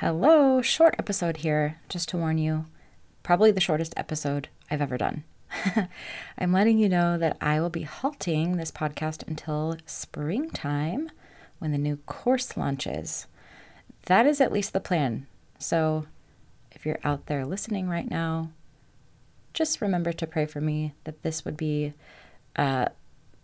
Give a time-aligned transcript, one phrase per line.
[0.00, 2.66] Hello, short episode here, just to warn you.
[3.24, 5.24] Probably the shortest episode I've ever done.
[6.38, 11.10] I'm letting you know that I will be halting this podcast until springtime
[11.58, 13.26] when the new course launches.
[14.06, 15.26] That is at least the plan.
[15.58, 16.06] So
[16.70, 18.52] if you're out there listening right now,
[19.52, 21.92] just remember to pray for me that this would be
[22.54, 22.86] uh,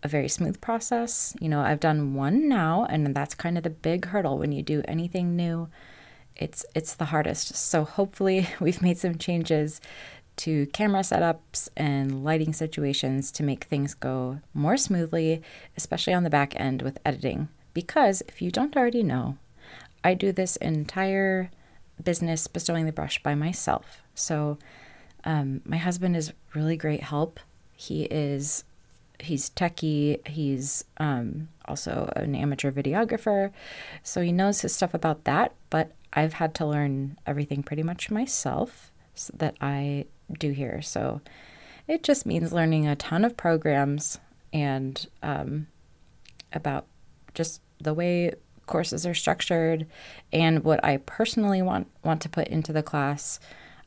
[0.03, 1.35] a very smooth process.
[1.41, 4.63] You know, I've done one now, and that's kind of the big hurdle when you
[4.63, 5.67] do anything new.
[6.35, 7.55] It's it's the hardest.
[7.55, 9.81] So hopefully, we've made some changes
[10.37, 15.41] to camera setups and lighting situations to make things go more smoothly,
[15.77, 17.47] especially on the back end with editing.
[17.73, 19.37] Because if you don't already know,
[20.03, 21.51] I do this entire
[22.03, 24.01] business bestowing the brush by myself.
[24.13, 24.57] So
[25.23, 27.39] um, my husband is really great help.
[27.75, 28.63] He is
[29.19, 30.25] he's techie.
[30.27, 33.51] He's um, also an amateur videographer,
[34.03, 35.53] so he knows his stuff about that.
[35.69, 38.91] But I've had to learn everything pretty much myself
[39.33, 40.05] that I
[40.39, 40.81] do here.
[40.81, 41.21] So
[41.87, 44.19] it just means learning a ton of programs
[44.51, 45.67] and um,
[46.53, 46.85] about
[47.33, 48.31] just the way
[48.65, 49.85] courses are structured
[50.33, 53.39] and what I personally want want to put into the class.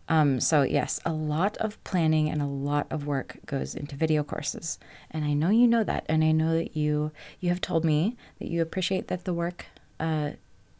[0.08, 4.22] Um, so yes, a lot of planning and a lot of work goes into video
[4.22, 4.78] courses,
[5.10, 8.16] and I know you know that, and I know that you you have told me
[8.38, 9.66] that you appreciate that the work.
[10.00, 10.32] Uh,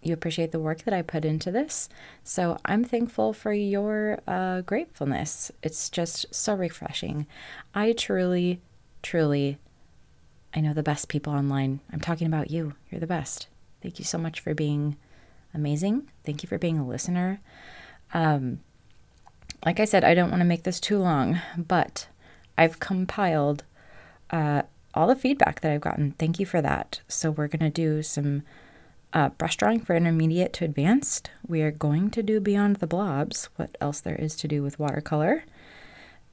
[0.03, 1.89] you appreciate the work that I put into this.
[2.23, 5.51] So I'm thankful for your uh, gratefulness.
[5.63, 7.27] It's just so refreshing.
[7.75, 8.61] I truly,
[9.03, 9.59] truly,
[10.55, 11.81] I know the best people online.
[11.93, 12.75] I'm talking about you.
[12.91, 13.49] You're the best.
[13.83, 14.97] Thank you so much for being
[15.53, 16.11] amazing.
[16.25, 17.41] Thank you for being a listener.
[18.15, 18.61] Um,
[19.65, 22.07] like I said, I don't want to make this too long, but
[22.57, 23.65] I've compiled
[24.31, 24.63] uh,
[24.95, 26.13] all the feedback that I've gotten.
[26.13, 27.01] Thank you for that.
[27.09, 28.43] So, we're going to do some
[29.13, 31.31] uh, brush drawing for intermediate to advanced.
[31.47, 34.79] We are going to do Beyond the Blobs, what else there is to do with
[34.79, 35.45] watercolor.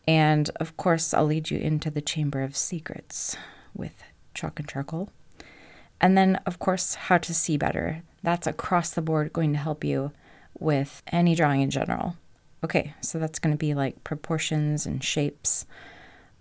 [0.07, 3.37] And of course, I'll lead you into the Chamber of Secrets
[3.73, 5.09] with chalk and charcoal.
[5.99, 8.03] And then, of course, how to see better.
[8.21, 10.11] That's across the board going to help you
[10.59, 12.17] with any drawing in general.
[12.63, 15.65] Okay, so that's going to be like proportions and shapes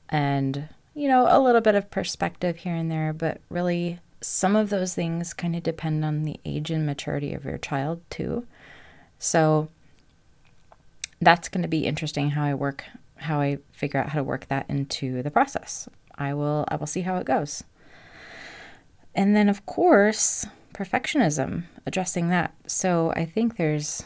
[0.09, 4.71] and, you know, a little bit of perspective here and there, but really some of
[4.71, 8.47] those things kind of depend on the age and maturity of your child too.
[9.19, 9.69] So
[11.21, 12.85] that's going to be interesting how I work
[13.17, 15.89] how I figure out how to work that into the process.
[16.17, 17.65] I will I will see how it goes.
[19.15, 22.53] And then, of course, perfectionism, addressing that.
[22.67, 24.05] So I think there's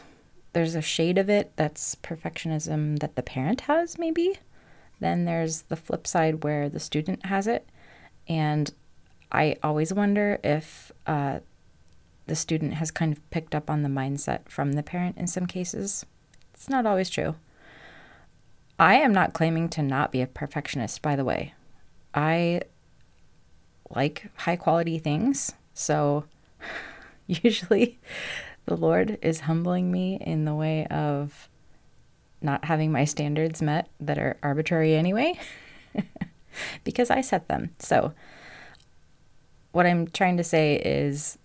[0.53, 4.37] there's a shade of it that's perfectionism that the parent has, maybe.
[4.99, 7.67] Then there's the flip side where the student has it.
[8.27, 8.71] And
[9.31, 11.39] I always wonder if uh,
[12.27, 15.45] the student has kind of picked up on the mindset from the parent in some
[15.45, 16.05] cases.
[16.53, 17.35] It's not always true.
[18.77, 21.53] I am not claiming to not be a perfectionist, by the way.
[22.13, 22.61] I
[23.89, 25.53] like high quality things.
[25.73, 26.25] So
[27.27, 27.99] usually
[28.65, 31.49] the Lord is humbling me in the way of
[32.41, 35.37] not having my standards met that are arbitrary anyway,
[36.83, 37.71] because I set them.
[37.79, 38.13] So,
[39.71, 41.37] what I'm trying to say is,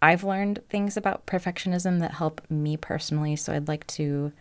[0.00, 3.36] I've learned things about perfectionism that help me personally.
[3.36, 4.32] So, I'd like to,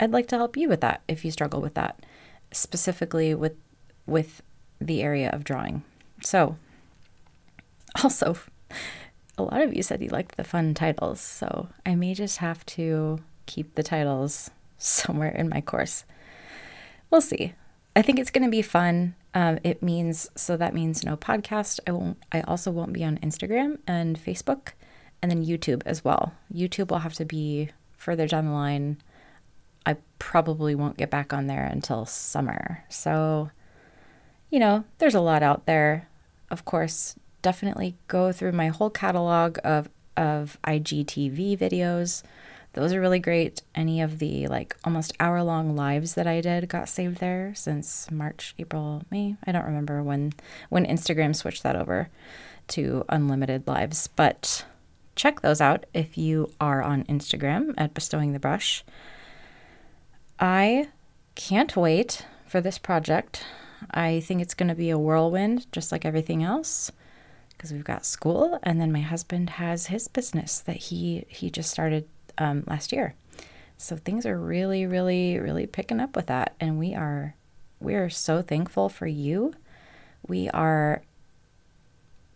[0.00, 2.04] I'd like to help you with that if you struggle with that,
[2.52, 3.56] specifically with
[4.06, 4.42] with
[4.80, 5.84] the area of drawing.
[6.22, 6.56] So,
[8.02, 8.36] also,
[9.38, 12.64] a lot of you said you liked the fun titles, so I may just have
[12.66, 16.04] to keep the titles somewhere in my course.
[17.10, 17.54] We'll see.
[17.94, 19.14] I think it's going to be fun.
[19.34, 21.80] Um, it means so that means no podcast.
[21.86, 22.18] I won't.
[22.32, 24.72] I also won't be on Instagram and Facebook,
[25.20, 26.34] and then YouTube as well.
[26.52, 28.98] YouTube will have to be further down the line.
[29.86, 32.84] I probably won't get back on there until summer.
[32.88, 33.50] So,
[34.50, 36.08] you know, there's a lot out there.
[36.50, 42.22] Of course, definitely go through my whole catalog of of IGTV videos.
[42.74, 43.62] Those are really great.
[43.74, 48.10] Any of the like almost hour long lives that I did got saved there since
[48.10, 49.36] March, April, May.
[49.46, 50.32] I don't remember when
[50.70, 52.08] when Instagram switched that over
[52.68, 54.64] to unlimited lives, but
[55.14, 58.84] check those out if you are on Instagram at bestowing the brush.
[60.40, 60.88] I
[61.34, 63.44] can't wait for this project.
[63.90, 66.90] I think it's going to be a whirlwind just like everything else
[67.50, 71.70] because we've got school and then my husband has his business that he he just
[71.70, 72.08] started
[72.38, 73.14] um, last year
[73.76, 77.34] so things are really really really picking up with that and we are
[77.80, 79.52] we are so thankful for you
[80.26, 81.02] we are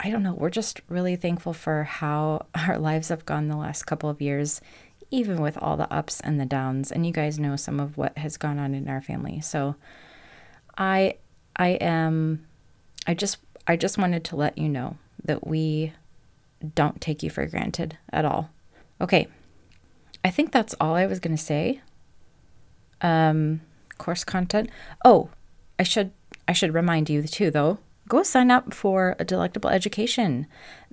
[0.01, 3.85] i don't know we're just really thankful for how our lives have gone the last
[3.85, 4.61] couple of years
[5.11, 6.91] even with all the ups and the downs.
[6.91, 9.41] And you guys know some of what has gone on in our family.
[9.41, 9.77] So
[10.77, 11.17] I
[11.55, 12.47] I am
[13.07, 15.93] I just I just wanted to let you know that we
[16.75, 18.51] don't take you for granted at all.
[19.01, 19.29] Okay.
[20.27, 21.81] I think that's all I was going to say.
[23.01, 23.61] Um
[23.97, 24.71] course content.
[25.05, 25.31] Oh,
[25.79, 26.11] I should
[26.49, 27.79] I should remind you too though.
[28.09, 30.49] Go sign up for a delectable education,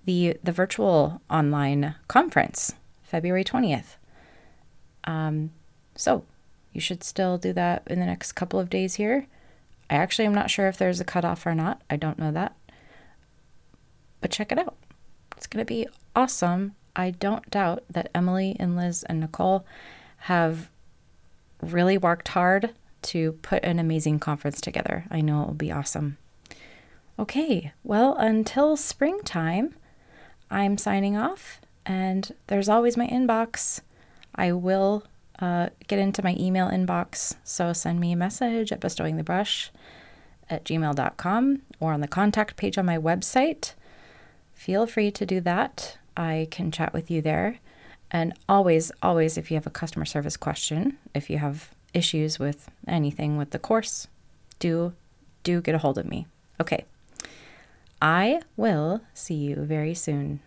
[0.06, 3.96] the the virtual online conference, February 20th.
[5.06, 5.50] Um
[5.96, 6.26] so,
[6.72, 9.26] you should still do that in the next couple of days here.
[9.90, 11.82] I actually am not sure if there's a cutoff or not.
[11.90, 12.56] I don't know that.
[14.22, 14.78] But check it out.
[15.36, 16.76] It's going to be awesome.
[16.96, 19.66] I don't doubt that Emily and Liz and Nicole
[20.18, 20.70] have
[21.62, 22.72] really worked hard
[23.04, 25.06] to put an amazing conference together.
[25.10, 26.18] I know it will be awesome.
[27.20, 29.76] Okay, well, until springtime,
[30.50, 33.82] I'm signing off, and there's always my inbox.
[34.36, 35.04] I will
[35.40, 39.70] uh, get into my email inbox, so send me a message at bestowingthebrush
[40.50, 43.74] at gmail.com or on the contact page on my website.
[44.54, 45.98] Feel free to do that.
[46.16, 47.60] I can chat with you there.
[48.12, 52.70] And always, always, if you have a customer service question, if you have issues with
[52.88, 54.08] anything with the course,
[54.60, 54.94] do
[55.44, 56.28] do get a hold of me.
[56.62, 56.86] Okay.
[58.02, 60.42] I will see you very soon.